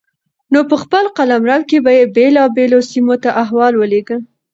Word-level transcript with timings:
نو 0.53 0.59
په 0.69 0.75
خپل 0.83 1.03
قلمرو 1.17 1.57
کې 1.69 1.77
به 1.85 1.91
يې 1.97 2.05
بېلابېلو 2.15 2.79
سيمو 2.91 3.15
ته 3.23 3.29
احوال 3.43 3.73
ولېږه 3.77 4.17